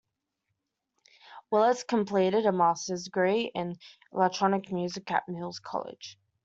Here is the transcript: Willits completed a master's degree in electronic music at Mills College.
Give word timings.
Willits 1.51 1.83
completed 1.83 2.47
a 2.47 2.51
master's 2.51 3.03
degree 3.03 3.51
in 3.53 3.77
electronic 4.11 4.71
music 4.71 5.11
at 5.11 5.29
Mills 5.29 5.59
College. 5.59 6.17